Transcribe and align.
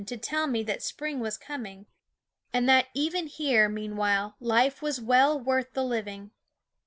& 0.01 0.01
SCHOOL 0.01 0.15
OF 0.15 0.17
to 0.17 0.17
tell 0.17 0.47
me 0.47 0.63
that 0.63 0.81
spring 0.81 1.19
was 1.19 1.37
coming, 1.37 1.85
and 2.51 2.67
that 2.67 2.87
even 2.95 3.27
here, 3.27 3.69
meanwhile,* 3.69 4.35
life 4.39 4.81
was 4.81 4.99
well 4.99 5.39
worth 5.39 5.73
the 5.73 5.83
living. 5.83 6.31